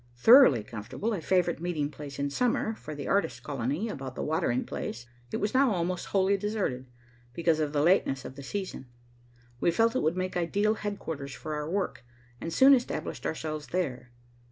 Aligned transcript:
Thoroughly 0.17 0.63
comfortable, 0.63 1.13
a 1.13 1.21
favorite 1.21 1.59
meeting 1.61 1.91
place 1.91 2.17
in 2.17 2.31
summer 2.31 2.73
for 2.73 2.95
the 2.95 3.07
artist 3.07 3.43
colony 3.43 3.87
about 3.87 4.15
the 4.15 4.23
watering 4.23 4.65
place, 4.65 5.05
it 5.31 5.37
was 5.37 5.53
now 5.53 5.71
almost 5.71 6.07
wholly 6.07 6.37
deserted, 6.37 6.87
because 7.35 7.59
of 7.59 7.71
the 7.71 7.83
lateness 7.83 8.25
of 8.25 8.35
the 8.35 8.41
season. 8.41 8.87
We 9.59 9.69
felt 9.69 9.95
it 9.95 10.01
would 10.01 10.17
make 10.17 10.35
ideal 10.35 10.73
headquarters 10.73 11.35
for 11.35 11.53
our 11.53 11.69
work, 11.69 12.03
and 12.41 12.51
soon 12.51 12.73
established 12.73 13.27
ourselves 13.27 13.67
there. 13.67 14.11